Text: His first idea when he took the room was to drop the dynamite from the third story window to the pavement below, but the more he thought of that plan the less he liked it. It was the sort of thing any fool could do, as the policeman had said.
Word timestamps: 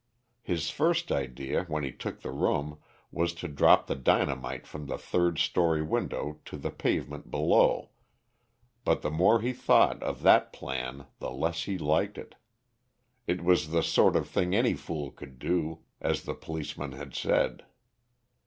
His 0.41 0.71
first 0.71 1.11
idea 1.11 1.65
when 1.65 1.83
he 1.83 1.91
took 1.91 2.21
the 2.21 2.31
room 2.31 2.79
was 3.11 3.35
to 3.35 3.47
drop 3.47 3.85
the 3.85 3.93
dynamite 3.93 4.65
from 4.65 4.87
the 4.87 4.97
third 4.97 5.37
story 5.37 5.83
window 5.83 6.39
to 6.45 6.57
the 6.57 6.71
pavement 6.71 7.29
below, 7.29 7.91
but 8.83 9.03
the 9.03 9.11
more 9.11 9.41
he 9.41 9.53
thought 9.53 10.01
of 10.01 10.23
that 10.23 10.51
plan 10.51 11.05
the 11.19 11.29
less 11.29 11.65
he 11.65 11.77
liked 11.77 12.17
it. 12.17 12.33
It 13.27 13.43
was 13.43 13.69
the 13.69 13.83
sort 13.83 14.15
of 14.15 14.27
thing 14.27 14.55
any 14.55 14.73
fool 14.73 15.11
could 15.11 15.37
do, 15.37 15.83
as 16.01 16.23
the 16.23 16.33
policeman 16.33 16.93
had 16.93 17.13
said. 17.13 17.63